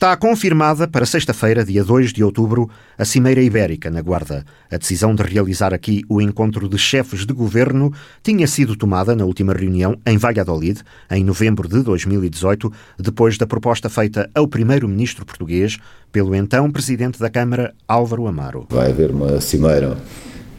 Está 0.00 0.16
confirmada 0.16 0.88
para 0.88 1.04
sexta-feira, 1.04 1.62
dia 1.62 1.84
2 1.84 2.14
de 2.14 2.24
outubro, 2.24 2.70
a 2.96 3.04
Cimeira 3.04 3.42
Ibérica 3.42 3.90
na 3.90 4.00
Guarda. 4.00 4.46
A 4.72 4.78
decisão 4.78 5.14
de 5.14 5.22
realizar 5.22 5.74
aqui 5.74 6.02
o 6.08 6.22
encontro 6.22 6.70
de 6.70 6.78
chefes 6.78 7.26
de 7.26 7.34
governo 7.34 7.92
tinha 8.22 8.46
sido 8.46 8.74
tomada 8.74 9.14
na 9.14 9.26
última 9.26 9.52
reunião 9.52 9.98
em 10.06 10.16
Valladolid, 10.16 10.80
em 11.10 11.22
novembro 11.22 11.68
de 11.68 11.82
2018, 11.82 12.72
depois 12.98 13.36
da 13.36 13.46
proposta 13.46 13.90
feita 13.90 14.30
ao 14.34 14.48
primeiro-ministro 14.48 15.26
português 15.26 15.76
pelo 16.10 16.34
então 16.34 16.70
presidente 16.70 17.20
da 17.20 17.28
Câmara, 17.28 17.74
Álvaro 17.86 18.26
Amaro. 18.26 18.66
Vai 18.70 18.88
haver 18.88 19.10
uma 19.10 19.38
cimeira 19.38 19.98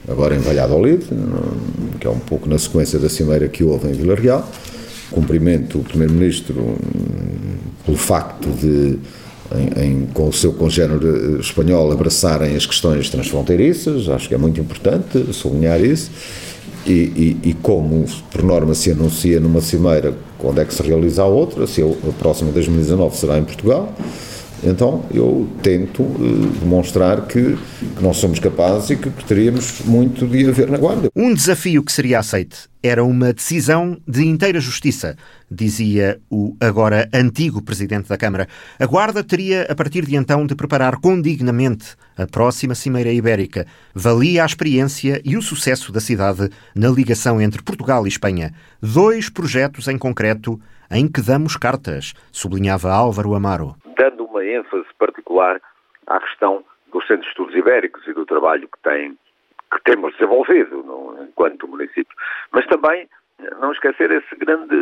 agora 0.07 0.35
em 0.35 0.39
Valladolid, 0.39 1.03
que 1.99 2.05
é 2.05 2.11
um 2.11 2.19
pouco 2.19 2.47
na 2.47 2.59
sequência 2.59 2.99
da 2.99 3.09
cimeira 3.09 3.47
que 3.47 3.63
houve 3.63 3.87
em 3.87 3.93
Vila 3.93 4.13
Real. 4.13 4.47
Cumprimento 5.09 5.79
o 5.79 5.83
primeiro-ministro 5.83 6.61
hum, 6.61 6.77
pelo 7.83 7.97
facto 7.97 8.47
de 8.51 8.99
em, 9.55 9.83
em, 9.83 10.05
com 10.07 10.27
o 10.27 10.33
seu 10.33 10.53
congénero 10.53 11.39
espanhol 11.39 11.91
abraçarem 11.91 12.55
as 12.55 12.65
questões 12.65 13.09
transfronteiriças, 13.09 14.09
acho 14.09 14.27
que 14.27 14.35
é 14.35 14.37
muito 14.37 14.59
importante 14.59 15.33
sublinhar 15.33 15.83
isso, 15.83 16.11
e, 16.85 17.37
e, 17.43 17.49
e, 17.49 17.53
como 17.53 18.05
por 18.31 18.43
norma 18.43 18.73
se 18.73 18.91
anuncia 18.91 19.39
numa 19.39 19.61
cimeira 19.61 20.15
quando 20.39 20.59
é 20.59 20.65
que 20.65 20.73
se 20.73 20.81
realiza 20.81 21.21
a 21.21 21.25
outra, 21.25 21.67
se 21.67 21.81
a 21.81 22.11
próxima 22.17 22.47
de 22.47 22.55
2019 22.55 23.15
será 23.15 23.37
em 23.37 23.43
Portugal, 23.43 23.93
então 24.63 25.05
eu 25.11 25.49
tento 25.61 26.03
uh, 26.03 26.47
demonstrar 26.59 27.25
que, 27.27 27.57
que 27.95 28.03
nós 28.03 28.17
somos 28.17 28.39
capazes 28.39 28.91
e 28.91 28.95
que 28.95 29.09
teríamos 29.23 29.81
muito 29.85 30.27
de 30.27 30.47
haver 30.47 30.69
na 30.69 30.77
Guarda. 30.77 31.09
Um 31.15 31.33
desafio 31.33 31.83
que 31.83 31.91
seria 31.91 32.19
aceite 32.19 32.69
era 32.83 33.03
uma 33.03 33.31
decisão 33.31 33.97
de 34.07 34.25
inteira 34.25 34.59
justiça, 34.59 35.15
dizia 35.49 36.19
o 36.29 36.55
agora 36.59 37.07
antigo 37.13 37.61
presidente 37.61 38.09
da 38.09 38.17
Câmara. 38.17 38.47
A 38.79 38.85
Guarda 38.85 39.23
teria, 39.23 39.67
a 39.69 39.75
partir 39.75 40.05
de 40.05 40.15
então, 40.15 40.45
de 40.47 40.55
preparar 40.55 40.97
condignamente 40.97 41.95
a 42.17 42.25
próxima 42.25 42.73
Cimeira 42.73 43.11
Ibérica. 43.11 43.67
Valia 43.93 44.43
a 44.43 44.45
experiência 44.45 45.21
e 45.23 45.37
o 45.37 45.41
sucesso 45.41 45.91
da 45.91 45.99
cidade 45.99 46.49
na 46.75 46.89
ligação 46.89 47.39
entre 47.39 47.61
Portugal 47.61 48.05
e 48.05 48.09
Espanha. 48.09 48.53
Dois 48.81 49.29
projetos 49.29 49.87
em 49.87 49.97
concreto 49.97 50.59
em 50.89 51.07
que 51.07 51.21
damos 51.21 51.55
cartas, 51.55 52.13
sublinhava 52.31 52.91
Álvaro 52.91 53.33
Amaro 53.33 53.80
dando 53.95 54.25
uma 54.25 54.45
ênfase 54.45 54.87
particular 54.97 55.61
à 56.07 56.19
questão 56.19 56.63
dos 56.91 57.05
centros 57.07 57.25
de 57.25 57.29
estudos 57.29 57.55
ibéricos 57.55 58.05
e 58.07 58.13
do 58.13 58.25
trabalho 58.25 58.67
que, 58.67 58.79
tem, 58.83 59.17
que 59.71 59.83
temos 59.83 60.13
desenvolvido 60.13 60.83
no, 60.83 61.23
enquanto 61.23 61.67
município. 61.67 62.15
Mas 62.51 62.65
também 62.67 63.07
não 63.59 63.71
esquecer 63.71 64.11
esse 64.11 64.35
grande 64.35 64.75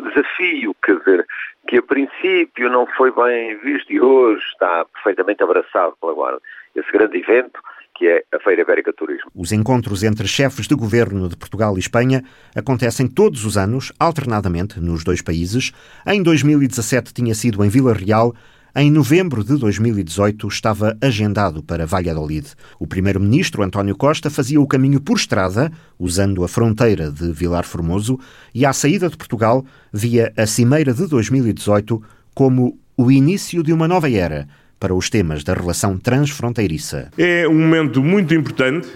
desafio, 0.00 0.74
quer 0.82 0.98
dizer, 0.98 1.26
que 1.68 1.78
a 1.78 1.82
princípio 1.82 2.68
não 2.68 2.86
foi 2.86 3.12
bem 3.12 3.56
visto 3.58 3.92
e 3.92 4.00
hoje 4.00 4.44
está 4.46 4.84
perfeitamente 4.86 5.42
abraçado 5.42 5.96
pela 6.00 6.14
Guarda. 6.14 6.40
Esse 6.74 6.90
grande 6.90 7.18
evento 7.18 7.60
que 7.94 8.06
é 8.06 8.24
a 8.34 8.40
Feira 8.40 8.62
Ibérica 8.62 8.92
Turismo. 8.92 9.30
Os 9.34 9.52
encontros 9.52 10.02
entre 10.02 10.26
chefes 10.26 10.66
de 10.66 10.74
governo 10.74 11.28
de 11.28 11.36
Portugal 11.36 11.76
e 11.76 11.80
Espanha 11.80 12.24
acontecem 12.54 13.06
todos 13.06 13.44
os 13.44 13.56
anos, 13.56 13.92
alternadamente, 13.98 14.80
nos 14.80 15.04
dois 15.04 15.22
países. 15.22 15.72
Em 16.06 16.22
2017 16.22 17.14
tinha 17.14 17.34
sido 17.34 17.64
em 17.64 17.68
Vila 17.68 17.94
Real. 17.94 18.34
Em 18.76 18.90
novembro 18.90 19.44
de 19.44 19.56
2018 19.56 20.48
estava 20.48 20.96
agendado 21.00 21.62
para 21.62 21.86
Valladolid. 21.86 22.48
O 22.80 22.88
primeiro-ministro 22.88 23.62
António 23.62 23.96
Costa 23.96 24.28
fazia 24.28 24.60
o 24.60 24.66
caminho 24.66 25.00
por 25.00 25.16
estrada, 25.16 25.70
usando 25.96 26.42
a 26.42 26.48
fronteira 26.48 27.08
de 27.12 27.30
Vilar 27.32 27.64
Formoso, 27.64 28.18
e 28.52 28.66
à 28.66 28.72
saída 28.72 29.08
de 29.08 29.16
Portugal 29.16 29.64
via 29.92 30.32
a 30.36 30.44
Cimeira 30.44 30.92
de 30.92 31.06
2018 31.06 32.02
como 32.34 32.76
o 32.96 33.12
início 33.12 33.62
de 33.62 33.72
uma 33.72 33.86
nova 33.86 34.10
era 34.10 34.48
para 34.78 34.94
os 34.94 35.08
temas 35.08 35.42
da 35.42 35.54
relação 35.54 35.96
transfronteiriça. 35.96 37.10
É 37.16 37.46
um 37.48 37.54
momento 37.54 38.02
muito 38.02 38.34
importante 38.34 38.88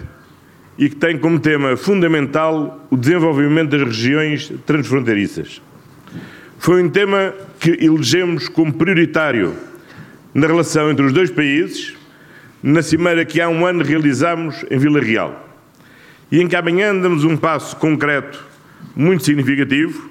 e 0.77 0.89
que 0.89 0.95
tem 0.95 1.17
como 1.17 1.39
tema 1.39 1.75
fundamental 1.75 2.87
o 2.89 2.95
desenvolvimento 2.95 3.71
das 3.71 3.81
regiões 3.81 4.51
transfronteiriças. 4.65 5.61
Foi 6.57 6.81
um 6.81 6.89
tema 6.89 7.33
que 7.59 7.71
elegemos 7.83 8.47
como 8.47 8.73
prioritário 8.73 9.53
na 10.33 10.47
relação 10.47 10.89
entre 10.89 11.05
os 11.05 11.11
dois 11.11 11.29
países, 11.29 11.95
na 12.61 12.81
cimeira 12.81 13.25
que 13.25 13.41
há 13.41 13.49
um 13.49 13.65
ano 13.65 13.83
realizámos 13.83 14.65
em 14.69 14.77
Vila 14.77 15.01
Real, 15.01 15.49
e 16.31 16.41
em 16.41 16.47
que 16.47 16.55
amanhã 16.55 16.95
damos 16.95 17.23
um 17.23 17.35
passo 17.35 17.75
concreto 17.77 18.45
muito 18.95 19.23
significativo 19.23 20.09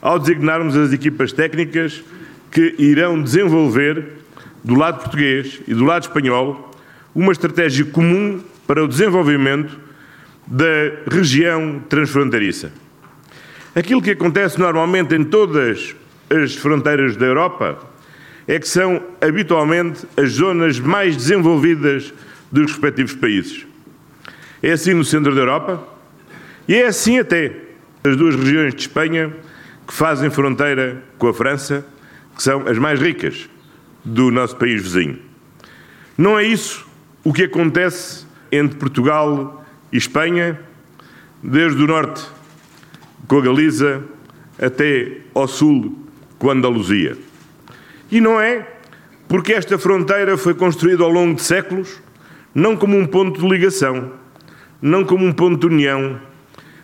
ao 0.00 0.18
designarmos 0.18 0.76
as 0.76 0.92
equipas 0.92 1.32
técnicas 1.32 2.02
que 2.50 2.74
irão 2.78 3.22
desenvolver 3.22 4.23
do 4.64 4.74
lado 4.74 5.00
português 5.00 5.60
e 5.68 5.74
do 5.74 5.84
lado 5.84 6.04
espanhol, 6.04 6.70
uma 7.14 7.32
estratégia 7.32 7.84
comum 7.84 8.42
para 8.66 8.82
o 8.82 8.88
desenvolvimento 8.88 9.78
da 10.46 10.66
região 11.10 11.82
transfronteiriça. 11.88 12.72
Aquilo 13.74 14.00
que 14.00 14.12
acontece 14.12 14.58
normalmente 14.58 15.14
em 15.14 15.22
todas 15.22 15.94
as 16.30 16.54
fronteiras 16.54 17.16
da 17.16 17.26
Europa 17.26 17.78
é 18.48 18.58
que 18.58 18.66
são 18.66 19.02
habitualmente 19.20 20.06
as 20.16 20.32
zonas 20.32 20.78
mais 20.80 21.16
desenvolvidas 21.16 22.12
dos 22.50 22.72
respectivos 22.72 23.14
países. 23.14 23.66
É 24.62 24.72
assim 24.72 24.94
no 24.94 25.04
centro 25.04 25.34
da 25.34 25.40
Europa 25.42 25.86
e 26.66 26.74
é 26.74 26.86
assim 26.86 27.18
até 27.18 27.52
as 28.02 28.16
duas 28.16 28.34
regiões 28.34 28.74
de 28.74 28.82
Espanha 28.82 29.34
que 29.86 29.92
fazem 29.92 30.30
fronteira 30.30 31.02
com 31.18 31.28
a 31.28 31.34
França, 31.34 31.86
que 32.34 32.42
são 32.42 32.66
as 32.66 32.78
mais 32.78 33.00
ricas 33.00 33.48
do 34.04 34.30
nosso 34.30 34.56
país 34.56 34.82
vizinho. 34.82 35.18
Não 36.16 36.38
é 36.38 36.44
isso 36.44 36.86
o 37.24 37.32
que 37.32 37.44
acontece 37.44 38.26
entre 38.52 38.78
Portugal 38.78 39.64
e 39.90 39.96
Espanha, 39.96 40.60
desde 41.42 41.82
o 41.82 41.86
norte 41.86 42.22
com 43.26 43.38
a 43.38 43.40
Galiza 43.40 44.02
até 44.60 45.18
ao 45.34 45.48
sul 45.48 45.98
com 46.38 46.50
a 46.50 46.52
Andaluzia. 46.52 47.16
E 48.10 48.20
não 48.20 48.40
é 48.40 48.68
porque 49.26 49.52
esta 49.52 49.78
fronteira 49.78 50.36
foi 50.36 50.54
construída 50.54 51.02
ao 51.02 51.10
longo 51.10 51.34
de 51.34 51.42
séculos 51.42 52.00
não 52.54 52.76
como 52.76 52.96
um 52.96 53.06
ponto 53.06 53.40
de 53.40 53.48
ligação, 53.48 54.12
não 54.80 55.04
como 55.04 55.26
um 55.26 55.32
ponto 55.32 55.66
de 55.66 55.74
união, 55.74 56.20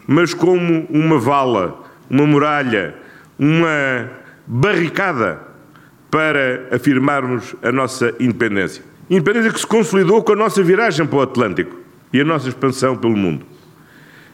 mas 0.07 0.35
como 0.35 0.87
uma 0.91 1.19
vala, 1.19 1.85
uma 2.09 2.27
muralha, 2.27 2.97
uma 3.39 4.11
barricada 4.47 5.50
para 6.11 6.69
afirmarmos 6.73 7.55
a 7.63 7.71
nossa 7.71 8.15
independência. 8.19 8.83
Independência 9.09 9.53
que 9.53 9.61
se 9.61 9.67
consolidou 9.67 10.23
com 10.23 10.33
a 10.33 10.37
nossa 10.37 10.63
viragem 10.63 11.07
para 11.07 11.19
o 11.19 11.23
Atlântico 11.23 11.77
e 12.13 12.21
a 12.21 12.25
nossa 12.25 12.49
expansão 12.49 12.97
pelo 12.97 13.17
mundo. 13.17 13.45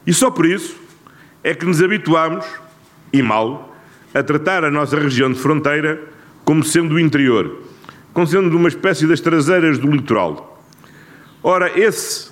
E 0.07 0.13
só 0.13 0.31
por 0.31 0.47
isso 0.47 0.77
é 1.45 1.55
que 1.55 1.67
nos 1.67 1.83
habituamos, 1.83 2.47
e 3.13 3.23
mal, 3.23 3.77
a 4.15 4.23
tratar 4.23 4.65
a 4.65 4.71
nossa 4.71 4.99
região 4.99 5.31
de 5.31 5.39
fronteira 5.39 6.01
como 6.45 6.65
sendo 6.65 6.95
o 6.95 7.01
interior, 7.01 7.63
como 8.13 8.27
sendo 8.27 8.57
uma 8.57 8.69
espécie 8.69 9.07
das 9.07 9.21
traseiras 9.21 9.79
do 9.79 9.91
litoral. 9.91 10.63
Ora, 11.43 11.79
esse 11.79 12.31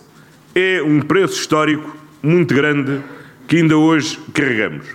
é 0.54 0.82
um 0.82 1.00
preço 1.00 1.38
histórico 1.40 1.96
muito 2.22 2.54
grande 2.54 3.02
que 3.46 3.56
ainda 3.56 3.76
hoje 3.76 4.18
carregamos. 4.32 4.86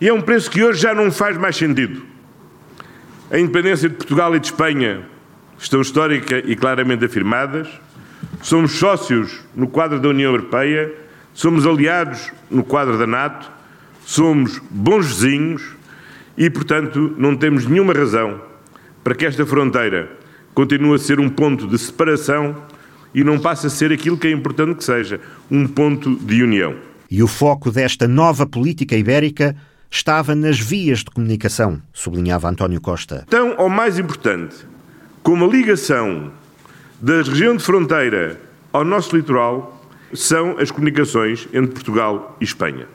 E 0.00 0.08
é 0.08 0.12
um 0.12 0.20
preço 0.20 0.50
que 0.50 0.62
hoje 0.62 0.82
já 0.82 0.94
não 0.94 1.10
faz 1.10 1.38
mais 1.38 1.56
sentido. 1.56 2.13
A 3.30 3.38
independência 3.38 3.88
de 3.88 3.94
Portugal 3.94 4.36
e 4.36 4.38
de 4.38 4.46
Espanha 4.46 5.02
estão 5.58 5.80
histórica 5.80 6.38
e 6.38 6.54
claramente 6.54 7.06
afirmadas. 7.06 7.68
Somos 8.42 8.72
sócios 8.72 9.40
no 9.56 9.66
quadro 9.66 9.98
da 9.98 10.08
União 10.08 10.30
Europeia, 10.30 10.92
somos 11.32 11.66
aliados 11.66 12.30
no 12.50 12.62
quadro 12.62 12.98
da 12.98 13.06
NATO, 13.06 13.50
somos 14.04 14.60
bons 14.70 15.06
vizinhos 15.06 15.62
e, 16.36 16.50
portanto, 16.50 17.14
não 17.16 17.34
temos 17.34 17.66
nenhuma 17.66 17.94
razão 17.94 18.40
para 19.02 19.14
que 19.14 19.24
esta 19.24 19.46
fronteira 19.46 20.10
continue 20.54 20.94
a 20.94 20.98
ser 20.98 21.18
um 21.18 21.30
ponto 21.30 21.66
de 21.66 21.78
separação 21.78 22.54
e 23.14 23.24
não 23.24 23.38
passe 23.38 23.66
a 23.66 23.70
ser 23.70 23.90
aquilo 23.90 24.18
que 24.18 24.26
é 24.26 24.32
importante 24.32 24.76
que 24.76 24.84
seja, 24.84 25.18
um 25.50 25.66
ponto 25.66 26.14
de 26.16 26.42
união. 26.42 26.74
E 27.10 27.22
o 27.22 27.26
foco 27.26 27.70
desta 27.70 28.06
nova 28.06 28.46
política 28.46 28.96
ibérica 28.96 29.56
estava 29.94 30.34
nas 30.34 30.58
vias 30.58 30.98
de 30.98 31.06
comunicação, 31.06 31.80
sublinhava 31.92 32.48
António 32.48 32.80
Costa. 32.80 33.24
Tão 33.30 33.54
ou 33.58 33.68
mais 33.68 33.96
importante 33.96 34.56
como 35.22 35.44
a 35.44 35.48
ligação 35.48 36.32
da 37.00 37.18
região 37.22 37.56
de 37.56 37.62
fronteira 37.62 38.40
ao 38.72 38.84
nosso 38.84 39.16
litoral 39.16 39.88
são 40.12 40.58
as 40.58 40.72
comunicações 40.72 41.48
entre 41.52 41.72
Portugal 41.72 42.36
e 42.40 42.44
Espanha. 42.44 42.88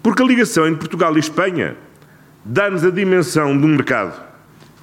Porque 0.00 0.22
a 0.22 0.24
ligação 0.24 0.66
entre 0.66 0.78
Portugal 0.78 1.16
e 1.16 1.18
Espanha 1.18 1.76
dá-nos 2.44 2.84
a 2.84 2.90
dimensão 2.90 3.58
de 3.58 3.64
um 3.64 3.68
mercado. 3.68 4.22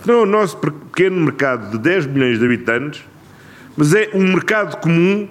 Não 0.06 0.15
é 0.15 0.17
o 0.17 0.25
nosso 0.25 0.57
pequeno 0.57 1.21
mercado 1.21 1.71
de 1.71 1.77
10 1.77 2.07
milhões 2.07 2.39
de 2.39 2.45
habitantes, 2.45 3.03
mas 3.77 3.94
é 3.94 4.09
um 4.13 4.33
mercado 4.33 4.77
comum 4.81 5.29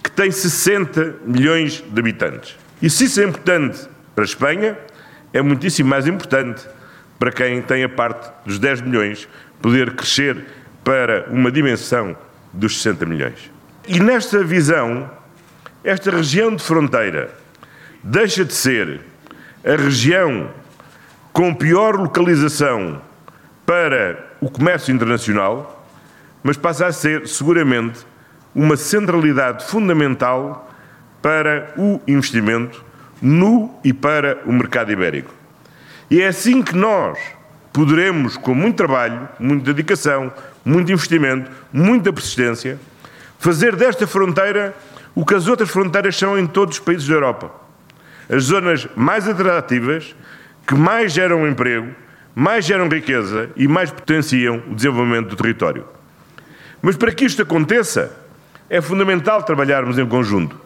que 0.00 0.10
tem 0.12 0.30
60 0.30 1.16
milhões 1.26 1.82
de 1.90 2.00
habitantes. 2.00 2.56
E 2.80 2.88
se 2.88 3.04
isso 3.04 3.20
é 3.20 3.24
importante 3.24 3.88
para 4.14 4.22
a 4.22 4.26
Espanha, 4.26 4.78
é 5.34 5.42
muitíssimo 5.42 5.90
mais 5.90 6.06
importante 6.06 6.64
para 7.18 7.32
quem 7.32 7.60
tem 7.60 7.82
a 7.82 7.88
parte 7.88 8.30
dos 8.46 8.58
10 8.60 8.82
milhões 8.82 9.28
poder 9.60 9.94
crescer 9.94 10.46
para 10.84 11.26
uma 11.28 11.50
dimensão 11.50 12.16
dos 12.52 12.80
60 12.80 13.04
milhões. 13.04 13.50
E 13.88 13.98
nesta 13.98 14.44
visão, 14.44 15.10
esta 15.82 16.12
região 16.12 16.54
de 16.54 16.62
fronteira 16.62 17.30
deixa 18.02 18.44
de 18.44 18.54
ser 18.54 19.00
a 19.64 19.74
região 19.74 20.50
com 21.32 21.52
pior 21.52 21.96
localização 21.96 23.02
para 23.66 24.36
o 24.40 24.48
comércio 24.48 24.94
internacional, 24.94 25.84
mas 26.44 26.56
passa 26.56 26.86
a 26.86 26.92
ser 26.92 27.26
seguramente 27.26 28.06
uma 28.54 28.76
centralidade 28.76 29.64
fundamental 29.64 30.70
para 31.20 31.72
o 31.76 32.00
investimento 32.06 32.84
no 33.24 33.74
e 33.82 33.90
para 33.90 34.38
o 34.44 34.52
mercado 34.52 34.92
ibérico. 34.92 35.34
E 36.10 36.20
é 36.20 36.28
assim 36.28 36.62
que 36.62 36.76
nós 36.76 37.18
poderemos, 37.72 38.36
com 38.36 38.54
muito 38.54 38.76
trabalho, 38.76 39.26
muita 39.40 39.72
dedicação, 39.72 40.30
muito 40.62 40.92
investimento, 40.92 41.50
muita 41.72 42.12
persistência, 42.12 42.78
fazer 43.38 43.74
desta 43.74 44.06
fronteira 44.06 44.74
o 45.14 45.24
que 45.24 45.34
as 45.34 45.48
outras 45.48 45.70
fronteiras 45.70 46.16
são 46.16 46.38
em 46.38 46.46
todos 46.46 46.76
os 46.76 46.84
países 46.84 47.08
da 47.08 47.14
Europa. 47.14 47.50
As 48.28 48.44
zonas 48.44 48.86
mais 48.94 49.26
atrativas, 49.26 50.14
que 50.66 50.74
mais 50.74 51.12
geram 51.12 51.48
emprego, 51.48 51.94
mais 52.34 52.66
geram 52.66 52.88
riqueza 52.88 53.48
e 53.56 53.66
mais 53.66 53.90
potenciam 53.90 54.62
o 54.70 54.74
desenvolvimento 54.74 55.30
do 55.30 55.36
território. 55.36 55.86
Mas 56.82 56.96
para 56.96 57.12
que 57.12 57.24
isto 57.24 57.40
aconteça, 57.40 58.14
é 58.68 58.80
fundamental 58.82 59.42
trabalharmos 59.42 59.98
em 59.98 60.06
conjunto 60.06 60.60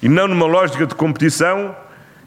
e 0.00 0.08
não 0.08 0.28
numa 0.28 0.46
lógica 0.46 0.86
de 0.86 0.94
competição. 0.94 1.74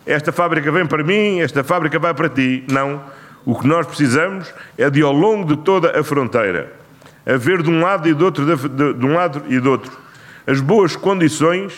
Esta 0.10 0.32
fábrica 0.32 0.72
vem 0.72 0.88
para 0.88 1.04
mim, 1.04 1.40
esta 1.40 1.64
fábrica 1.64 2.00
vai 2.00 2.16
para 2.16 2.28
ti. 2.28 2.64
Não. 2.68 3.00
O 3.46 3.54
que 3.54 3.68
nós 3.68 3.86
precisamos 3.86 4.52
é 4.76 4.90
de, 4.90 5.04
ao 5.04 5.14
longo 5.14 5.56
de 5.56 5.62
toda 5.62 6.00
a 6.00 6.04
fronteira, 6.04 6.74
haver 7.24 7.62
de 7.62 7.70
um 7.70 7.80
lado 7.80 8.10
e 8.10 8.14
do 8.16 8.26
outro, 8.26 8.44
de, 8.44 8.94
de 8.96 9.06
um 9.06 9.14
lado 9.14 9.44
e 9.48 9.60
do 9.60 9.70
outro, 9.70 9.92
as 10.48 10.60
boas 10.62 10.96
condições 10.96 11.74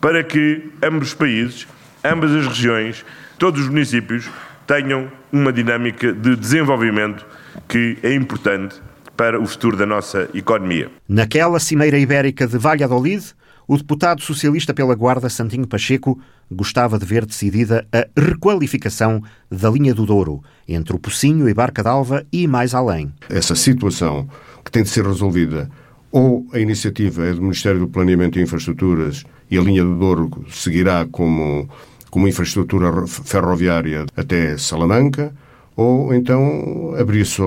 para 0.00 0.24
que 0.24 0.72
ambos 0.82 1.08
os 1.08 1.14
países, 1.14 1.68
ambas 2.02 2.32
as 2.32 2.46
regiões, 2.46 3.04
todos 3.38 3.60
os 3.60 3.68
municípios 3.68 4.30
tenham 4.66 5.12
uma 5.30 5.52
dinâmica 5.52 6.14
de 6.14 6.34
desenvolvimento 6.34 7.26
que 7.68 7.98
é 8.02 8.14
importante 8.14 8.76
para 9.14 9.38
o 9.38 9.46
futuro 9.46 9.76
da 9.76 9.84
nossa 9.84 10.30
economia. 10.32 10.90
Naquela 11.06 11.60
Cimeira 11.60 11.98
Ibérica 11.98 12.46
de 12.46 12.56
Valladolid, 12.56 13.34
o 13.66 13.76
deputado 13.76 14.22
socialista 14.22 14.72
pela 14.72 14.94
Guarda, 14.94 15.28
Santinho 15.28 15.66
Pacheco, 15.66 16.18
gostava 16.50 16.98
de 16.98 17.04
ver 17.04 17.26
decidida 17.26 17.86
a 17.92 18.06
requalificação 18.20 19.22
da 19.50 19.70
linha 19.70 19.94
do 19.94 20.06
Douro, 20.06 20.42
entre 20.68 20.94
o 20.94 20.98
Pocinho 20.98 21.48
e 21.48 21.54
Barca 21.54 21.82
d'Alva 21.82 22.24
e 22.32 22.46
mais 22.46 22.74
além. 22.74 23.12
Essa 23.28 23.54
situação 23.54 24.28
que 24.64 24.70
tem 24.70 24.82
de 24.82 24.88
ser 24.88 25.04
resolvida 25.04 25.68
ou 26.12 26.46
a 26.52 26.58
iniciativa 26.58 27.26
é 27.26 27.32
do 27.32 27.42
Ministério 27.42 27.80
do 27.80 27.88
Planeamento 27.88 28.38
e 28.38 28.42
Infraestruturas 28.42 29.24
e 29.50 29.58
a 29.58 29.60
linha 29.60 29.84
do 29.84 29.96
Douro 29.96 30.46
seguirá 30.50 31.06
como, 31.10 31.68
como 32.10 32.28
infraestrutura 32.28 33.06
ferroviária 33.06 34.06
até 34.16 34.56
Salamanca, 34.56 35.34
ou 35.76 36.14
então 36.14 36.94
abrir-se 36.98 37.42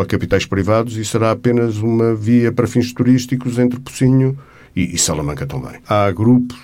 a 0.00 0.04
capitais 0.06 0.46
privados 0.46 0.96
e 0.96 1.04
será 1.04 1.32
apenas 1.32 1.78
uma 1.78 2.14
via 2.14 2.52
para 2.52 2.68
fins 2.68 2.92
turísticos 2.92 3.58
entre 3.58 3.80
Pocinho 3.80 4.38
e, 4.38 4.53
e 4.74 4.98
Salamanca 4.98 5.46
também. 5.46 5.80
Há 5.88 6.10
grupos 6.10 6.58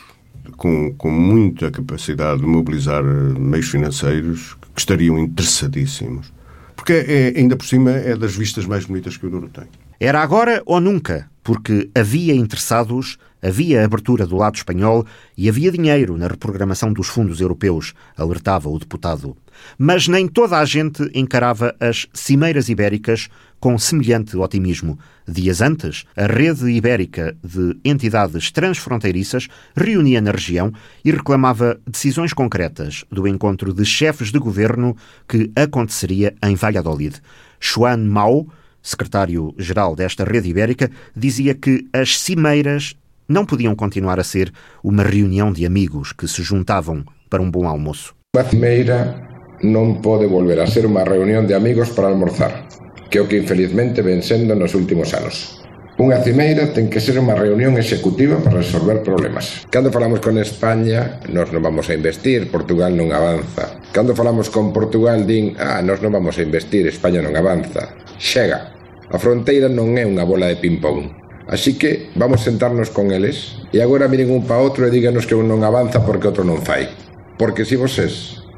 com, 0.57 0.93
com 0.95 1.11
muita 1.11 1.71
capacidade 1.71 2.41
de 2.41 2.47
mobilizar 2.47 3.03
meios 3.03 3.69
financeiros 3.69 4.57
que 4.75 4.81
estariam 4.81 5.19
interessadíssimos. 5.19 6.33
Porque 6.77 6.93
é, 6.93 7.35
ainda 7.37 7.57
por 7.57 7.67
cima 7.67 7.91
é 7.91 8.17
das 8.17 8.35
vistas 8.35 8.67
mais 8.67 8.85
bonitas 8.85 9.17
que 9.17 9.27
o 9.27 9.31
Douro 9.31 9.49
tem. 9.49 9.65
Era 9.99 10.23
agora 10.23 10.63
ou 10.65 10.81
nunca, 10.81 11.31
porque 11.43 11.91
havia 11.95 12.35
interessados, 12.35 13.19
havia 13.43 13.85
abertura 13.85 14.27
do 14.27 14.37
lado 14.37 14.57
espanhol 14.57 15.07
e 15.37 15.49
havia 15.49 15.71
dinheiro 15.71 16.17
na 16.17 16.27
reprogramação 16.27 16.93
dos 16.93 17.09
fundos 17.09 17.41
europeus, 17.41 17.93
alertava 18.17 18.69
o 18.69 18.79
deputado. 18.79 19.37
Mas 19.79 20.09
nem 20.09 20.27
toda 20.27 20.59
a 20.59 20.65
gente 20.65 21.11
encarava 21.15 21.75
as 21.79 22.07
cimeiras 22.15 22.69
ibéricas 22.69 23.29
com 23.61 23.79
semelhante 23.79 24.37
otimismo. 24.37 24.99
Dias 25.29 25.61
antes, 25.61 26.05
a 26.17 26.27
rede 26.27 26.71
ibérica 26.71 27.37
de 27.45 27.77
entidades 27.85 28.51
transfronteiriças 28.51 29.47
reunia 29.77 30.21
na 30.21 30.33
região 30.33 30.73
e 31.05 31.13
reclamava 31.13 31.79
decisões 31.87 32.33
concretas 32.33 33.05
do 33.13 33.29
encontro 33.29 33.73
de 33.73 33.85
chefes 33.85 34.33
de 34.33 34.39
governo 34.39 34.97
que 35.29 35.53
aconteceria 35.55 36.35
em 36.43 36.55
Valladolid. 36.55 37.21
Juan 37.61 37.99
Mau, 37.99 38.49
secretário-geral 38.83 39.95
desta 39.95 40.25
rede 40.25 40.49
ibérica, 40.49 40.91
dizia 41.15 41.55
que 41.55 41.87
as 41.93 42.19
cimeiras 42.19 42.97
não 43.29 43.47
podiam 43.47 43.77
continuar 43.77 44.19
a 44.19 44.25
ser 44.25 44.53
uma 44.83 45.05
reunião 45.05 45.53
de 45.53 45.65
amigos 45.65 46.13
que 46.13 46.27
se 46.27 46.43
juntavam 46.43 47.05
para 47.29 47.43
um 47.43 47.51
bom 47.51 47.69
almoço. 47.69 48.15
Uma 48.35 48.45
cimeira 48.45 49.31
non 49.63 50.01
pode 50.01 50.27
volver 50.27 50.59
a 50.61 50.67
ser 50.67 50.89
unha 50.89 51.05
reunión 51.05 51.45
de 51.47 51.55
amigos 51.55 51.93
para 51.93 52.09
almorzar, 52.09 52.65
que 53.11 53.19
é 53.19 53.23
o 53.23 53.29
que 53.29 53.43
infelizmente 53.43 54.01
ven 54.01 54.23
sendo 54.23 54.55
nos 54.55 54.73
últimos 54.79 55.11
anos. 55.13 55.59
Unha 56.01 56.23
cimeira 56.25 56.73
ten 56.73 56.89
que 56.89 57.03
ser 57.03 57.21
unha 57.21 57.37
reunión 57.37 57.77
executiva 57.77 58.41
para 58.41 58.65
resolver 58.65 59.05
problemas. 59.05 59.69
Cando 59.69 59.93
falamos 59.93 60.25
con 60.25 60.41
España, 60.41 61.21
nós 61.29 61.53
non 61.53 61.61
vamos 61.61 61.91
a 61.91 61.99
investir, 61.99 62.49
Portugal 62.49 62.97
non 62.97 63.13
avanza. 63.13 63.77
Cando 63.93 64.17
falamos 64.17 64.49
con 64.49 64.73
Portugal, 64.73 65.29
din, 65.29 65.59
ah, 65.61 65.85
nós 65.85 66.01
non 66.01 66.15
vamos 66.15 66.41
a 66.41 66.47
investir, 66.47 66.89
España 66.89 67.21
non 67.21 67.37
avanza. 67.37 67.93
Chega, 68.17 68.81
A 69.11 69.19
fronteira 69.19 69.67
non 69.67 69.99
é 69.99 70.07
unha 70.07 70.23
bola 70.23 70.47
de 70.47 70.63
ping-pong. 70.63 71.11
Así 71.51 71.75
que 71.75 72.15
vamos 72.15 72.47
sentarnos 72.47 72.95
con 72.95 73.11
eles 73.11 73.59
e 73.75 73.83
agora 73.83 74.07
miren 74.07 74.31
un 74.31 74.47
pa 74.47 74.63
outro 74.63 74.87
e 74.87 74.95
díganos 74.95 75.27
que 75.27 75.35
un 75.35 75.51
non 75.51 75.67
avanza 75.67 76.07
porque 76.07 76.31
outro 76.31 76.47
non 76.47 76.63
fai. 76.63 76.87
Porque 77.35 77.67
se 77.67 77.75
si 77.75 77.83
vos 77.83 77.99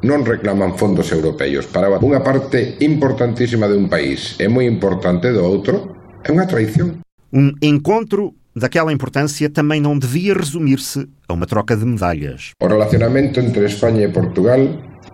non 0.03 0.27
reclaman 0.27 0.75
fondos 0.75 1.09
europeos 1.15 1.65
para 1.65 1.87
unha 2.03 2.19
parte 2.19 2.75
importantísima 2.83 3.71
de 3.71 3.79
un 3.79 3.87
país 3.87 4.35
e 4.37 4.51
moi 4.51 4.67
importante 4.67 5.31
do 5.31 5.41
outro, 5.41 5.95
é 6.23 6.29
unha 6.29 6.45
traición. 6.45 6.99
Um 7.31 7.55
encontro 7.63 8.35
daquela 8.53 8.93
importância 8.93 9.49
também 9.49 9.81
não 9.81 9.97
devia 9.97 10.35
resumir-se 10.35 11.07
a 11.27 11.33
uma 11.33 11.47
troca 11.47 11.75
de 11.75 11.87
medalhas. 11.87 12.51
O 12.61 12.67
relacionamento 12.67 13.39
entre 13.39 13.65
España 13.65 14.05
e 14.05 14.13
Portugal 14.13 14.61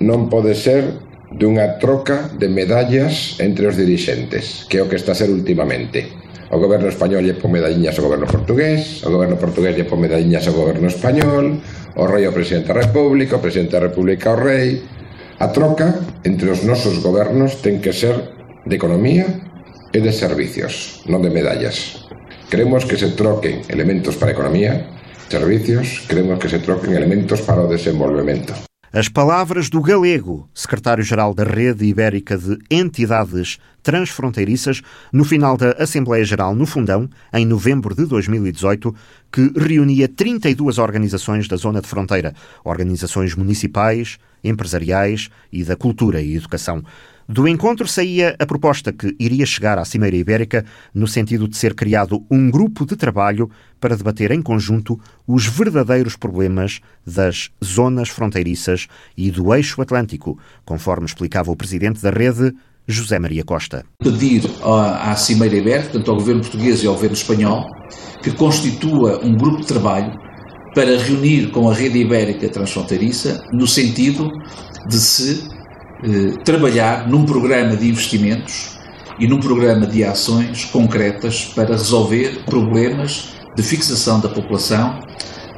non 0.02 0.28
pode 0.28 0.58
ser 0.58 0.84
dunha 1.38 1.78
troca 1.78 2.34
de 2.36 2.50
medallas 2.50 3.38
entre 3.40 3.70
os 3.70 3.78
dirixentes, 3.78 4.66
que 4.66 4.82
é 4.82 4.84
o 4.84 4.90
que 4.90 4.98
está 4.98 5.14
a 5.14 5.20
ser 5.22 5.30
últimamente. 5.30 6.10
O 6.50 6.58
goberno 6.58 6.90
español 6.90 7.22
lle 7.22 7.38
pon 7.38 7.54
medalliñas 7.54 7.94
ao 8.02 8.10
goberno 8.10 8.26
portugués, 8.26 9.06
o 9.06 9.14
goberno 9.14 9.38
portugués 9.38 9.78
lle 9.78 9.86
pon 9.86 10.02
medalliñas 10.02 10.50
ao 10.50 10.58
goberno 10.58 10.90
español, 10.90 11.62
o 12.00 12.08
rei 12.08 12.24
ao 12.24 12.32
presidente 12.32 12.72
da 12.72 12.80
República, 12.80 13.36
o 13.36 13.44
presidente 13.44 13.76
da 13.76 13.92
República 13.92 14.32
ao 14.32 14.40
rei. 14.40 14.82
A 15.40 15.52
troca 15.52 16.00
entre 16.24 16.50
os 16.50 16.64
nosos 16.64 17.04
gobernos 17.04 17.60
ten 17.60 17.84
que 17.84 17.92
ser 17.92 18.16
de 18.64 18.76
economía 18.76 19.28
e 19.92 20.00
de 20.00 20.12
servicios, 20.16 21.04
non 21.12 21.20
de 21.20 21.32
medallas. 21.32 22.08
Creemos 22.48 22.88
que 22.88 22.96
se 22.96 23.14
troquen 23.20 23.68
elementos 23.68 24.16
para 24.16 24.32
a 24.32 24.36
economía, 24.36 24.88
servicios, 25.28 26.08
creemos 26.08 26.40
que 26.40 26.50
se 26.50 26.64
troquen 26.64 26.96
elementos 26.96 27.44
para 27.44 27.64
o 27.64 27.72
desenvolvemento. 27.72 28.69
As 28.92 29.08
palavras 29.08 29.70
do 29.70 29.84
galego, 29.84 30.50
secretário-geral 30.52 31.32
da 31.36 31.44
Rede 31.44 31.86
Ibérica 31.86 32.36
de 32.36 32.58
Entidades 32.72 33.60
Transfronteiriças, 33.84 34.82
no 35.14 35.24
final 35.24 35.56
da 35.56 35.74
Assembleia 35.74 36.26
Geral 36.26 36.56
no 36.56 36.66
Fundão, 36.66 37.08
em 37.32 37.46
novembro 37.46 37.94
de 37.94 38.08
2018, 38.08 38.96
que 39.32 39.54
reunia 39.56 40.08
32 40.08 40.80
organizações 40.80 41.48
da 41.48 41.56
zona 41.56 41.82
de 41.82 41.88
fronteira, 41.88 42.34
organizações 42.64 43.36
municipais, 43.36 44.18
empresariais 44.44 45.30
e 45.54 45.64
da 45.64 45.76
cultura 45.76 46.20
e 46.20 46.36
educação. 46.36 46.84
Do 47.32 47.48
encontro 47.48 47.88
saía 47.88 48.36
a 48.40 48.46
proposta 48.48 48.92
que 48.92 49.16
iria 49.20 49.46
chegar 49.46 49.78
à 49.78 49.86
Cimeira 49.86 50.18
Ibérica 50.18 50.66
no 50.92 51.08
sentido 51.08 51.48
de 51.48 51.56
ser 51.56 51.76
criado 51.76 52.26
um 52.28 52.50
grupo 52.50 52.88
de 52.88 52.96
trabalho 52.96 53.52
para 53.80 53.96
debater 53.96 54.32
em 54.32 54.42
conjunto 54.42 55.00
os 55.28 55.46
verdadeiros 55.46 56.16
problemas 56.16 56.82
das 57.06 57.52
zonas 57.64 58.10
fronteiriças 58.10 58.88
e 59.16 59.30
do 59.30 59.54
eixo 59.54 59.80
atlântico, 59.80 60.40
conforme 60.66 61.06
explicava 61.06 61.52
o 61.52 61.56
presidente 61.56 62.02
da 62.02 62.10
rede, 62.10 62.52
José 62.88 63.20
Maria 63.20 63.44
Costa. 63.44 63.86
Pedir 64.02 64.50
à 64.64 65.16
Cimeira 65.16 65.56
Ibérica, 65.56 65.90
tanto 65.90 66.10
ao 66.10 66.18
governo 66.18 66.42
português 66.42 66.82
e 66.82 66.88
ao 66.88 66.96
governo 66.96 67.16
espanhol, 67.16 67.64
que 68.24 68.32
constitua 68.32 69.24
um 69.24 69.38
grupo 69.38 69.62
de 69.62 69.68
trabalho 69.68 70.18
para 70.74 70.98
reunir 70.98 71.52
com 71.52 71.70
a 71.70 71.76
rede 71.76 72.00
ibérica 72.00 72.50
transfronteiriça 72.50 73.40
no 73.54 73.68
sentido 73.68 74.32
de 74.88 74.98
se 74.98 75.59
eh, 76.04 76.44
trabalhar 76.44 77.08
num 77.08 77.26
programa 77.26 77.76
de 77.76 77.90
investimentos 77.90 78.78
e 79.20 79.28
num 79.28 79.40
programa 79.40 79.86
de 79.86 80.04
ações 80.04 80.66
concretas 80.66 81.46
para 81.46 81.76
resolver 81.76 82.44
problemas 82.46 83.34
de 83.56 83.62
fixação 83.62 84.20
da 84.20 84.30
população, 84.30 85.00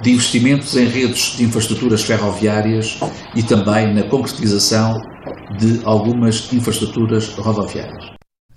de 0.01 0.11
investimentos 0.11 0.75
em 0.75 0.87
redes 0.87 1.37
de 1.37 1.43
infraestruturas 1.43 2.01
ferroviárias 2.01 2.99
e 3.35 3.43
também 3.43 3.93
na 3.93 4.03
concretização 4.03 4.99
de 5.59 5.81
algumas 5.83 6.51
infraestruturas 6.51 7.29
rodoviárias. 7.35 8.05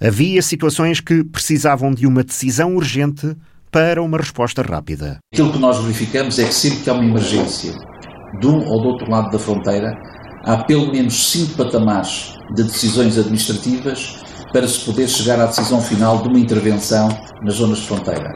Havia 0.00 0.40
situações 0.40 1.00
que 1.00 1.22
precisavam 1.22 1.92
de 1.92 2.06
uma 2.06 2.24
decisão 2.24 2.74
urgente 2.74 3.36
para 3.70 4.02
uma 4.02 4.18
resposta 4.18 4.62
rápida. 4.62 5.18
Aquilo 5.32 5.52
que 5.52 5.58
nós 5.58 5.78
verificamos 5.78 6.38
é 6.38 6.44
que 6.44 6.54
sempre 6.54 6.78
que 6.78 6.90
há 6.90 6.94
uma 6.94 7.04
emergência 7.04 7.74
de 8.40 8.46
um 8.46 8.58
ou 8.66 8.82
do 8.82 8.88
outro 8.88 9.10
lado 9.10 9.30
da 9.30 9.38
fronteira, 9.38 9.92
há 10.46 10.64
pelo 10.64 10.90
menos 10.92 11.30
cinco 11.30 11.56
patamares 11.56 12.34
de 12.54 12.62
decisões 12.62 13.18
administrativas 13.18 14.22
para 14.52 14.68
se 14.68 14.80
poder 14.84 15.08
chegar 15.08 15.40
à 15.40 15.46
decisão 15.46 15.80
final 15.80 16.22
de 16.22 16.28
uma 16.28 16.38
intervenção 16.38 17.08
nas 17.42 17.54
zonas 17.54 17.78
de 17.78 17.86
fronteira. 17.86 18.30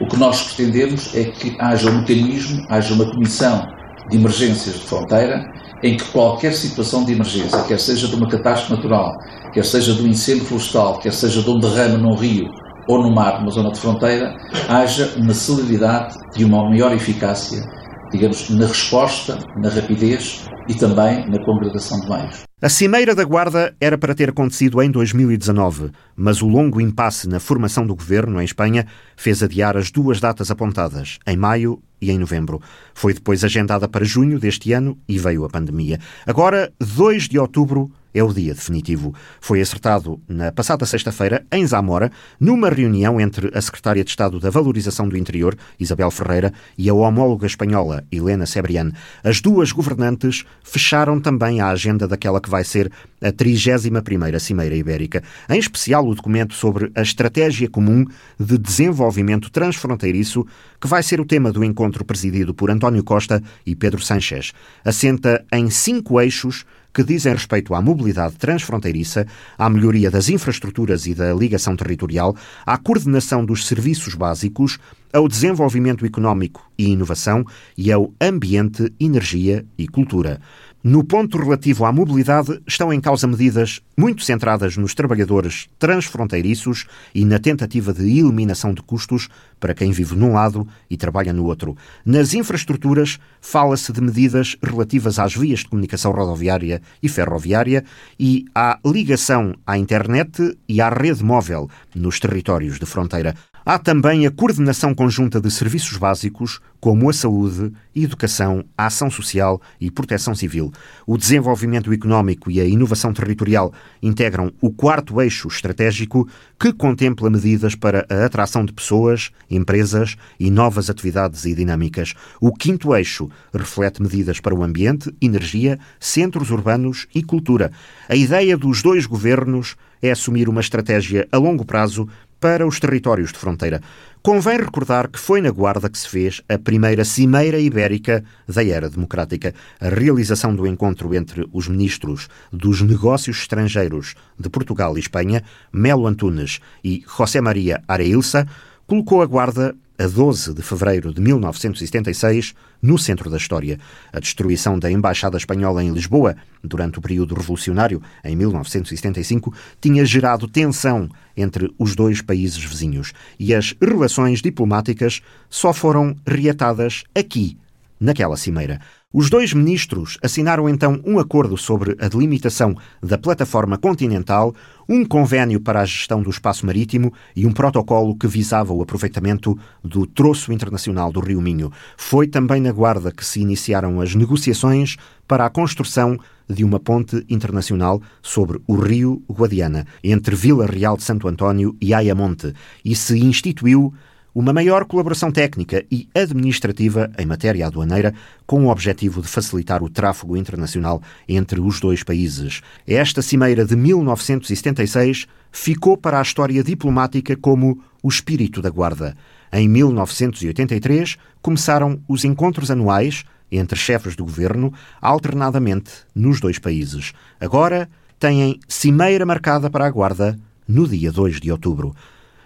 O 0.00 0.06
que 0.06 0.16
nós 0.18 0.42
pretendemos 0.42 1.14
é 1.14 1.24
que 1.24 1.56
haja 1.60 1.90
um 1.90 2.00
mecanismo, 2.00 2.64
haja 2.68 2.94
uma 2.94 3.04
comissão 3.10 3.66
de 4.08 4.16
emergências 4.16 4.76
de 4.76 4.86
fronteira, 4.86 5.44
em 5.82 5.96
que 5.96 6.04
qualquer 6.10 6.52
situação 6.52 7.04
de 7.04 7.12
emergência, 7.12 7.62
quer 7.62 7.78
seja 7.78 8.08
de 8.08 8.16
uma 8.16 8.28
catástrofe 8.28 8.74
natural, 8.74 9.18
quer 9.52 9.64
seja 9.64 9.94
de 9.94 10.02
um 10.02 10.08
incêndio 10.08 10.44
florestal, 10.44 10.98
quer 10.98 11.12
seja 11.12 11.42
de 11.42 11.50
um 11.50 11.58
derrame 11.58 11.96
num 11.98 12.14
rio 12.14 12.48
ou 12.88 13.02
no 13.02 13.14
mar, 13.14 13.40
numa 13.40 13.50
zona 13.50 13.70
de 13.70 13.78
fronteira, 13.78 14.34
haja 14.68 15.12
uma 15.16 15.32
celeridade 15.32 16.16
e 16.36 16.44
uma 16.44 16.68
maior 16.68 16.92
eficácia, 16.92 17.62
digamos, 18.10 18.50
na 18.50 18.66
resposta, 18.66 19.38
na 19.56 19.68
rapidez 19.68 20.44
e 20.70 20.74
também 20.78 21.28
na 21.28 21.44
congregação 21.44 21.98
de 22.00 22.08
meios. 22.08 22.42
A 22.62 22.68
Cimeira 22.68 23.12
da 23.12 23.24
Guarda 23.24 23.74
era 23.80 23.98
para 23.98 24.14
ter 24.14 24.28
acontecido 24.28 24.80
em 24.80 24.88
2019, 24.88 25.90
mas 26.14 26.40
o 26.40 26.46
longo 26.46 26.80
impasse 26.80 27.28
na 27.28 27.40
formação 27.40 27.84
do 27.84 27.96
governo 27.96 28.40
em 28.40 28.44
Espanha 28.44 28.86
fez 29.16 29.42
adiar 29.42 29.76
as 29.76 29.90
duas 29.90 30.20
datas 30.20 30.48
apontadas, 30.48 31.18
em 31.26 31.36
maio 31.36 31.82
e 32.00 32.12
em 32.12 32.18
novembro. 32.18 32.60
Foi 32.94 33.12
depois 33.12 33.42
agendada 33.42 33.88
para 33.88 34.04
junho 34.04 34.38
deste 34.38 34.72
ano 34.72 34.96
e 35.08 35.18
veio 35.18 35.44
a 35.44 35.48
pandemia. 35.48 35.98
Agora, 36.24 36.70
2 36.78 37.24
de 37.24 37.38
outubro, 37.38 37.90
é 38.14 38.22
o 38.22 38.32
dia 38.32 38.54
definitivo. 38.54 39.14
Foi 39.40 39.60
acertado 39.60 40.20
na 40.28 40.52
passada 40.52 40.84
sexta-feira, 40.86 41.44
em 41.50 41.66
Zamora, 41.66 42.10
numa 42.38 42.68
reunião 42.68 43.20
entre 43.20 43.50
a 43.54 43.60
Secretária 43.60 44.04
de 44.04 44.10
Estado 44.10 44.38
da 44.38 44.50
Valorização 44.50 45.08
do 45.08 45.16
Interior, 45.16 45.56
Isabel 45.78 46.10
Ferreira, 46.10 46.52
e 46.76 46.88
a 46.88 46.94
homóloga 46.94 47.46
espanhola, 47.46 48.04
Helena 48.10 48.46
Sebrian. 48.46 48.92
As 49.22 49.40
duas 49.40 49.72
governantes 49.72 50.44
fecharam 50.62 51.20
também 51.20 51.60
a 51.60 51.68
agenda 51.68 52.06
daquela 52.06 52.40
que 52.40 52.50
vai 52.50 52.64
ser 52.64 52.90
a 53.20 53.30
31ª 53.30 54.38
Cimeira 54.38 54.74
Ibérica, 54.74 55.22
em 55.48 55.58
especial 55.58 56.06
o 56.06 56.14
documento 56.14 56.54
sobre 56.54 56.90
a 56.94 57.02
Estratégia 57.02 57.68
Comum 57.68 58.04
de 58.38 58.56
Desenvolvimento 58.58 59.50
Transfronteiriço, 59.50 60.46
que 60.80 60.88
vai 60.88 61.02
ser 61.02 61.20
o 61.20 61.26
tema 61.26 61.52
do 61.52 61.62
encontro 61.62 62.04
presidido 62.04 62.54
por 62.54 62.70
António 62.70 63.04
Costa 63.04 63.42
e 63.66 63.76
Pedro 63.76 64.00
Sánchez. 64.00 64.52
Assenta 64.84 65.44
em 65.52 65.68
cinco 65.68 66.20
eixos 66.20 66.64
que 66.92 67.04
dizem 67.04 67.32
respeito 67.32 67.74
à 67.74 67.80
mobilidade 67.80 68.36
transfronteiriça, 68.36 69.26
à 69.56 69.68
melhoria 69.68 70.10
das 70.10 70.28
infraestruturas 70.28 71.06
e 71.06 71.14
da 71.14 71.32
ligação 71.32 71.76
territorial, 71.76 72.36
à 72.66 72.76
coordenação 72.76 73.44
dos 73.44 73.66
serviços 73.66 74.14
básicos, 74.14 74.78
ao 75.12 75.26
desenvolvimento 75.26 76.06
económico 76.06 76.70
e 76.78 76.88
inovação 76.88 77.44
e 77.76 77.90
ao 77.92 78.12
ambiente, 78.20 78.92
energia 78.98 79.64
e 79.76 79.88
cultura. 79.88 80.40
No 80.82 81.04
ponto 81.04 81.36
relativo 81.36 81.84
à 81.84 81.92
mobilidade, 81.92 82.58
estão 82.66 82.90
em 82.90 82.98
causa 83.02 83.26
medidas 83.26 83.82
muito 83.94 84.24
centradas 84.24 84.78
nos 84.78 84.94
trabalhadores 84.94 85.68
transfronteiriços 85.78 86.86
e 87.14 87.22
na 87.22 87.38
tentativa 87.38 87.92
de 87.92 88.18
eliminação 88.18 88.72
de 88.72 88.80
custos 88.80 89.28
para 89.60 89.74
quem 89.74 89.92
vive 89.92 90.16
num 90.16 90.32
lado 90.32 90.66
e 90.88 90.96
trabalha 90.96 91.34
no 91.34 91.44
outro. 91.44 91.76
Nas 92.02 92.32
infraestruturas, 92.32 93.18
fala-se 93.42 93.92
de 93.92 94.00
medidas 94.00 94.56
relativas 94.62 95.18
às 95.18 95.34
vias 95.34 95.58
de 95.58 95.68
comunicação 95.68 96.12
rodoviária 96.12 96.80
e 97.02 97.10
ferroviária 97.10 97.84
e 98.18 98.46
à 98.54 98.78
ligação 98.82 99.54
à 99.66 99.76
internet 99.76 100.56
e 100.66 100.80
à 100.80 100.88
rede 100.88 101.22
móvel 101.22 101.68
nos 101.94 102.18
territórios 102.18 102.78
de 102.78 102.86
fronteira. 102.86 103.34
Há 103.64 103.78
também 103.78 104.26
a 104.26 104.30
coordenação 104.30 104.94
conjunta 104.94 105.38
de 105.38 105.50
serviços 105.50 105.98
básicos, 105.98 106.60
como 106.80 107.10
a 107.10 107.12
saúde, 107.12 107.70
educação, 107.94 108.64
a 108.76 108.86
ação 108.86 109.10
social 109.10 109.60
e 109.78 109.90
proteção 109.90 110.34
civil. 110.34 110.72
O 111.06 111.18
desenvolvimento 111.18 111.92
económico 111.92 112.50
e 112.50 112.58
a 112.58 112.64
inovação 112.64 113.12
territorial 113.12 113.70
integram 114.02 114.50
o 114.62 114.70
quarto 114.70 115.20
eixo 115.20 115.48
estratégico, 115.48 116.26
que 116.58 116.72
contempla 116.72 117.28
medidas 117.28 117.74
para 117.74 118.06
a 118.08 118.24
atração 118.24 118.64
de 118.64 118.72
pessoas, 118.72 119.30
empresas 119.50 120.16
e 120.38 120.50
novas 120.50 120.88
atividades 120.88 121.44
e 121.44 121.54
dinâmicas. 121.54 122.14
O 122.40 122.54
quinto 122.54 122.94
eixo 122.96 123.28
reflete 123.52 124.00
medidas 124.00 124.40
para 124.40 124.54
o 124.54 124.64
ambiente, 124.64 125.14
energia, 125.20 125.78
centros 125.98 126.50
urbanos 126.50 127.06
e 127.14 127.22
cultura. 127.22 127.70
A 128.08 128.16
ideia 128.16 128.56
dos 128.56 128.82
dois 128.82 129.04
governos 129.04 129.76
é 130.02 130.10
assumir 130.10 130.48
uma 130.48 130.62
estratégia 130.62 131.28
a 131.30 131.36
longo 131.36 131.64
prazo 131.64 132.08
para 132.40 132.66
os 132.66 132.80
territórios 132.80 133.32
de 133.32 133.38
fronteira. 133.38 133.80
Convém 134.22 134.58
recordar 134.58 135.08
que 135.08 135.18
foi 135.18 135.40
na 135.40 135.50
Guarda 135.50 135.88
que 135.88 135.98
se 135.98 136.08
fez 136.08 136.42
a 136.48 136.58
primeira 136.58 137.04
Cimeira 137.04 137.58
Ibérica 137.58 138.24
da 138.48 138.64
Era 138.64 138.88
Democrática. 138.88 139.54
A 139.80 139.88
realização 139.88 140.54
do 140.54 140.66
encontro 140.66 141.14
entre 141.14 141.46
os 141.52 141.68
ministros 141.68 142.28
dos 142.52 142.82
Negócios 142.82 143.38
Estrangeiros 143.38 144.14
de 144.38 144.48
Portugal 144.48 144.96
e 144.96 145.00
Espanha, 145.00 145.42
Melo 145.72 146.06
Antunes 146.06 146.60
e 146.82 147.04
José 147.16 147.40
Maria 147.40 147.82
Areilsa, 147.86 148.46
colocou 148.86 149.22
a 149.22 149.26
Guarda 149.26 149.74
a 150.00 150.06
12 150.06 150.54
de 150.54 150.62
fevereiro 150.62 151.12
de 151.12 151.20
1976, 151.20 152.54
no 152.80 152.98
centro 152.98 153.28
da 153.28 153.36
história. 153.36 153.78
A 154.10 154.18
destruição 154.18 154.78
da 154.78 154.90
Embaixada 154.90 155.36
Espanhola 155.36 155.84
em 155.84 155.92
Lisboa, 155.92 156.36
durante 156.64 156.98
o 156.98 157.02
período 157.02 157.34
revolucionário, 157.34 158.00
em 158.24 158.34
1975, 158.34 159.52
tinha 159.78 160.02
gerado 160.06 160.48
tensão 160.48 161.06
entre 161.36 161.70
os 161.78 161.94
dois 161.94 162.22
países 162.22 162.64
vizinhos 162.64 163.12
e 163.38 163.54
as 163.54 163.74
relações 163.78 164.40
diplomáticas 164.40 165.20
só 165.50 165.70
foram 165.70 166.16
reatadas 166.26 167.04
aqui, 167.14 167.58
naquela 168.00 168.38
cimeira. 168.38 168.80
Os 169.12 169.28
dois 169.28 169.52
ministros 169.52 170.16
assinaram 170.22 170.68
então 170.68 171.00
um 171.04 171.18
acordo 171.18 171.56
sobre 171.56 171.96
a 171.98 172.06
delimitação 172.06 172.76
da 173.02 173.18
plataforma 173.18 173.76
continental, 173.76 174.54
um 174.88 175.04
convênio 175.04 175.60
para 175.60 175.80
a 175.80 175.84
gestão 175.84 176.22
do 176.22 176.30
espaço 176.30 176.64
marítimo 176.64 177.12
e 177.34 177.44
um 177.44 177.50
protocolo 177.50 178.14
que 178.14 178.28
visava 178.28 178.72
o 178.72 178.80
aproveitamento 178.80 179.58
do 179.82 180.06
troço 180.06 180.52
internacional 180.52 181.10
do 181.10 181.18
Rio 181.18 181.40
Minho. 181.40 181.72
Foi 181.96 182.28
também 182.28 182.60
na 182.60 182.70
Guarda 182.70 183.10
que 183.10 183.26
se 183.26 183.40
iniciaram 183.40 184.00
as 184.00 184.14
negociações 184.14 184.94
para 185.26 185.44
a 185.44 185.50
construção 185.50 186.16
de 186.48 186.62
uma 186.62 186.78
ponte 186.78 187.24
internacional 187.28 188.00
sobre 188.22 188.60
o 188.64 188.76
rio 188.76 189.24
Guadiana, 189.28 189.88
entre 190.04 190.36
Vila 190.36 190.66
Real 190.66 190.96
de 190.96 191.02
Santo 191.02 191.26
António 191.26 191.76
e 191.80 191.92
Ayamonte, 191.92 192.54
e 192.84 192.94
se 192.94 193.18
instituiu 193.18 193.92
uma 194.34 194.52
maior 194.52 194.84
colaboração 194.84 195.30
técnica 195.30 195.84
e 195.90 196.08
administrativa 196.14 197.10
em 197.18 197.26
matéria 197.26 197.66
aduaneira, 197.66 198.14
com 198.46 198.64
o 198.64 198.70
objetivo 198.70 199.20
de 199.20 199.28
facilitar 199.28 199.82
o 199.82 199.90
tráfego 199.90 200.36
internacional 200.36 201.02
entre 201.28 201.60
os 201.60 201.80
dois 201.80 202.02
países. 202.02 202.60
Esta 202.86 203.22
cimeira 203.22 203.64
de 203.64 203.76
1976 203.76 205.26
ficou 205.50 205.96
para 205.96 206.18
a 206.18 206.22
história 206.22 206.62
diplomática 206.62 207.36
como 207.36 207.82
o 208.02 208.08
espírito 208.08 208.62
da 208.62 208.70
Guarda. 208.70 209.16
Em 209.52 209.68
1983 209.68 211.16
começaram 211.42 212.00
os 212.08 212.24
encontros 212.24 212.70
anuais 212.70 213.24
entre 213.50 213.76
chefes 213.76 214.14
do 214.14 214.24
governo, 214.24 214.72
alternadamente 215.00 215.90
nos 216.14 216.40
dois 216.40 216.58
países. 216.58 217.12
Agora 217.40 217.88
têm 218.18 218.60
cimeira 218.68 219.26
marcada 219.26 219.68
para 219.68 219.86
a 219.86 219.90
Guarda 219.90 220.38
no 220.68 220.86
dia 220.86 221.10
2 221.10 221.40
de 221.40 221.50
outubro. 221.50 221.94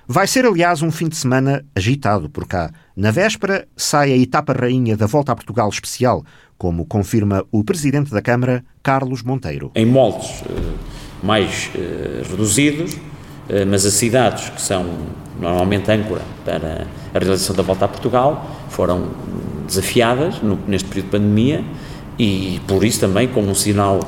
Vai 0.07 0.27
ser, 0.27 0.45
aliás, 0.45 0.83
um 0.83 0.91
fim 0.91 1.09
de 1.09 1.17
semana 1.17 1.65
agitado 1.75 2.29
por 2.29 2.47
cá. 2.47 2.71
Na 2.95 3.11
véspera 3.11 3.67
sai 3.75 4.13
a 4.13 4.17
etapa 4.17 4.53
rainha 4.53 4.99
da 4.99 5.07
Volta 5.07 5.33
a 5.33 5.35
Portugal 5.35 5.67
especial, 5.71 6.23
como 6.59 6.85
confirma 6.85 7.43
o 7.51 7.65
Presidente 7.65 8.11
da 8.11 8.21
Câmara, 8.21 8.63
Carlos 8.83 9.23
Monteiro. 9.23 9.73
Em 9.75 9.87
moldes 9.87 10.43
uh, 10.43 10.75
mais 11.23 11.71
uh, 11.75 12.31
reduzidos, 12.31 12.93
uh, 12.93 13.01
mas 13.67 13.87
as 13.87 13.95
cidades 13.95 14.51
que 14.51 14.61
são 14.61 14.85
normalmente 15.41 15.91
âncora 15.91 16.21
para 16.45 16.87
a 17.15 17.19
realização 17.19 17.57
da 17.57 17.63
Volta 17.63 17.87
a 17.87 17.89
Portugal 17.89 18.47
foram 18.69 19.09
desafiadas 19.67 20.39
neste 20.69 20.87
período 20.87 21.07
de 21.07 21.13
pandemia 21.13 21.65
e, 22.19 22.61
por 22.69 22.85
isso, 22.85 23.01
também 23.01 23.27
como 23.27 23.49
um 23.49 23.55
sinal 23.55 24.01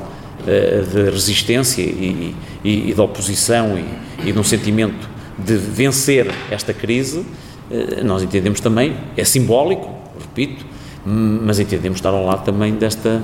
de 0.45 1.09
resistência 1.09 1.81
e, 1.81 2.35
e, 2.63 2.91
e 2.91 2.93
de 2.93 3.01
oposição 3.01 3.77
e, 3.77 4.29
e 4.29 4.31
de 4.31 4.39
um 4.39 4.43
sentimento 4.43 5.16
de 5.37 5.55
vencer 5.55 6.31
esta 6.49 6.73
crise, 6.73 7.25
eh, 7.69 8.03
nós 8.03 8.23
entendemos 8.23 8.59
também, 8.59 8.95
é 9.15 9.23
simbólico, 9.23 9.89
repito, 10.19 10.65
mas 11.05 11.59
entendemos 11.59 11.99
estar 11.99 12.09
ao 12.09 12.25
lado 12.25 12.43
também 12.43 12.73
desta 12.73 13.23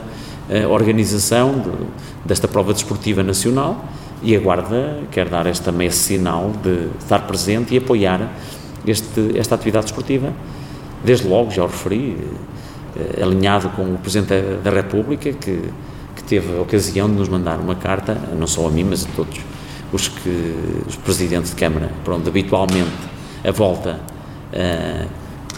eh, 0.49 0.65
organização, 0.67 1.59
de, 1.59 1.71
desta 2.25 2.47
prova 2.47 2.73
desportiva 2.73 3.23
nacional 3.23 3.85
e 4.21 4.35
a 4.35 4.39
Guarda 4.39 4.99
quer 5.11 5.27
dar 5.27 5.45
este, 5.47 5.63
também 5.63 5.87
esse 5.87 5.99
sinal 5.99 6.51
de 6.63 6.87
estar 6.99 7.19
presente 7.27 7.73
e 7.73 7.77
apoiar 7.77 8.31
este, 8.87 9.37
esta 9.37 9.55
atividade 9.55 9.85
desportiva. 9.85 10.31
Desde 11.03 11.27
logo, 11.27 11.51
já 11.51 11.63
o 11.63 11.67
referi, 11.67 12.17
eh, 12.95 13.23
alinhado 13.23 13.69
com 13.69 13.81
o 13.81 13.97
Presidente 13.97 14.33
da 14.63 14.71
República, 14.71 15.33
que 15.33 15.69
que 16.15 16.23
teve 16.23 16.57
a 16.57 16.61
ocasião 16.61 17.09
de 17.09 17.15
nos 17.15 17.27
mandar 17.27 17.59
uma 17.59 17.75
carta, 17.75 18.17
não 18.37 18.47
só 18.47 18.67
a 18.67 18.71
mim, 18.71 18.85
mas 18.85 19.05
a 19.05 19.09
todos 19.15 19.39
os, 19.93 20.07
que, 20.07 20.55
os 20.87 20.95
presidentes 20.97 21.51
de 21.51 21.55
Câmara, 21.55 21.91
para 22.03 22.15
onde 22.15 22.27
habitualmente 22.27 22.91
a 23.45 23.51
volta 23.51 23.99
uh, 24.51 25.07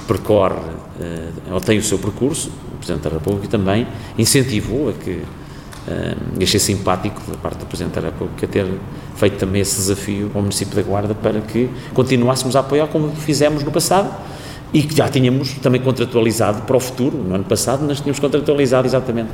percorre 0.05 0.55
uh, 0.55 1.53
ou 1.53 1.61
tem 1.61 1.79
o 1.79 1.83
seu 1.83 1.97
percurso, 1.97 2.51
o 2.73 2.77
Presidente 2.77 3.03
da 3.03 3.09
República 3.09 3.47
também 3.47 3.87
incentivou 4.17 4.89
a 4.89 4.93
que 4.93 5.11
uh, 5.11 6.43
achei 6.43 6.59
simpático 6.59 7.21
da 7.31 7.37
parte 7.37 7.59
do 7.59 7.65
Presidente 7.65 7.93
da 7.93 8.01
República 8.01 8.45
ter 8.45 8.67
feito 9.15 9.37
também 9.37 9.61
esse 9.61 9.77
desafio 9.77 10.29
ao 10.35 10.41
município 10.41 10.75
da 10.75 10.83
Guarda 10.83 11.15
para 11.15 11.39
que 11.39 11.69
continuássemos 11.93 12.55
a 12.55 12.59
apoiar 12.59 12.87
como 12.87 13.09
fizemos 13.15 13.63
no 13.63 13.71
passado 13.71 14.13
e 14.73 14.83
que 14.83 14.95
já 14.95 15.07
tínhamos 15.07 15.53
também 15.53 15.79
contratualizado 15.79 16.63
para 16.63 16.75
o 16.75 16.79
futuro. 16.81 17.17
No 17.17 17.35
ano 17.35 17.45
passado 17.45 17.85
nós 17.85 18.01
tínhamos 18.01 18.19
contratualizado 18.19 18.85
exatamente 18.85 19.29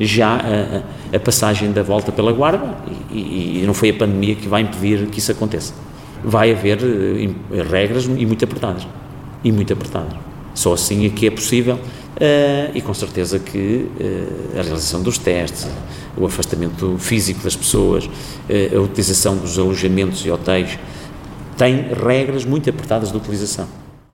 já 0.00 0.36
a, 0.36 1.16
a 1.16 1.20
passagem 1.20 1.72
da 1.72 1.82
volta 1.82 2.10
pela 2.10 2.32
Guarda 2.32 2.76
e, 3.10 3.62
e, 3.62 3.66
não 3.66 3.74
foi 3.74 3.90
a 3.90 3.94
pandemia 3.94 4.34
que 4.34 4.48
vai 4.48 4.62
impedir 4.62 5.06
que 5.06 5.18
isso 5.18 5.30
aconteça. 5.30 5.72
Vai 6.24 6.52
haver 6.52 6.78
uh, 6.78 7.70
regras 7.70 8.04
e 8.04 8.26
muito 8.26 8.44
apertadas. 8.44 8.86
E 9.42 9.52
muito 9.52 9.72
apertadas. 9.72 10.14
Só 10.54 10.72
assim 10.72 11.06
é 11.06 11.10
que 11.10 11.26
é 11.26 11.30
possível 11.30 11.74
uh, 11.74 12.70
e 12.74 12.80
com 12.80 12.94
certeza 12.94 13.38
que 13.38 13.86
uh, 14.00 14.58
a 14.58 14.62
realização 14.62 15.02
dos 15.02 15.18
testes, 15.18 15.68
o 16.16 16.24
afastamento 16.26 16.96
físico 16.98 17.42
das 17.42 17.56
pessoas, 17.56 18.08
a 18.48 18.80
utilização 18.80 19.36
dos 19.36 19.58
alojamentos 19.58 20.24
e 20.24 20.30
hotéis 20.30 20.78
tem 21.56 21.88
regras 21.92 22.44
muito 22.44 22.70
apertadas 22.70 23.10
de 23.10 23.16
utilização. 23.16 23.66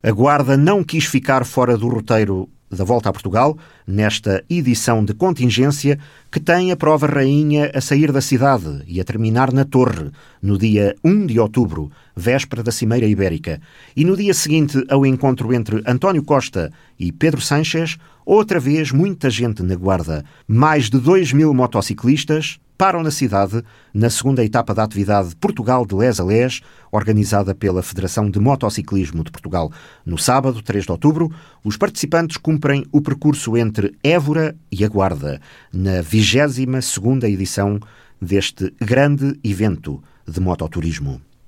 A 0.02 0.10
Guarda 0.10 0.56
não 0.56 0.82
quis 0.82 1.04
ficar 1.04 1.44
fora 1.44 1.76
do 1.76 1.86
roteiro 1.86 2.48
da 2.70 2.84
Volta 2.84 3.08
a 3.08 3.12
Portugal, 3.12 3.58
nesta 3.86 4.44
edição 4.48 5.04
de 5.04 5.12
contingência 5.12 5.98
que 6.30 6.38
tem 6.38 6.70
a 6.70 6.76
prova 6.76 7.06
rainha 7.06 7.70
a 7.74 7.80
sair 7.80 8.12
da 8.12 8.20
cidade 8.20 8.82
e 8.86 9.00
a 9.00 9.04
terminar 9.04 9.52
na 9.52 9.64
Torre, 9.64 10.10
no 10.40 10.56
dia 10.56 10.94
1 11.02 11.26
de 11.26 11.40
outubro, 11.40 11.90
véspera 12.14 12.62
da 12.62 12.70
Cimeira 12.70 13.06
Ibérica, 13.06 13.60
e 13.96 14.04
no 14.04 14.16
dia 14.16 14.32
seguinte 14.32 14.84
ao 14.88 15.04
encontro 15.04 15.52
entre 15.52 15.82
António 15.84 16.22
Costa 16.22 16.72
e 16.98 17.10
Pedro 17.10 17.40
Sanches, 17.40 17.96
outra 18.24 18.60
vez 18.60 18.92
muita 18.92 19.28
gente 19.28 19.62
na 19.62 19.74
Guarda, 19.74 20.24
mais 20.46 20.88
de 20.88 21.00
2 21.00 21.32
mil 21.32 21.52
motociclistas, 21.52 22.60
param 22.80 23.02
na 23.02 23.10
cidade 23.10 23.62
na 23.92 24.08
segunda 24.08 24.42
etapa 24.42 24.72
da 24.72 24.82
atividade 24.82 25.36
Portugal 25.36 25.84
de 25.84 25.94
Les 25.94 26.18
a 26.18 26.24
Les, 26.24 26.62
organizada 26.90 27.54
pela 27.54 27.82
Federação 27.82 28.30
de 28.30 28.40
Motociclismo 28.40 29.22
de 29.22 29.30
Portugal. 29.30 29.70
No 30.02 30.16
sábado, 30.16 30.62
3 30.62 30.86
de 30.86 30.90
outubro, 30.90 31.30
os 31.62 31.76
participantes 31.76 32.38
cumprem 32.38 32.86
o 32.90 33.02
percurso 33.02 33.54
entre 33.54 33.94
Évora 34.02 34.56
e 34.72 34.82
a 34.82 34.88
Guarda, 34.88 35.42
na 35.70 36.02
22ª 36.02 37.24
edição 37.24 37.78
deste 38.18 38.72
grande 38.80 39.38
evento 39.44 40.02
de 40.26 40.40
mototurismo. 40.40 41.20